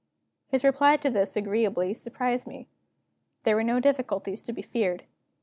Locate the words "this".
1.11-1.35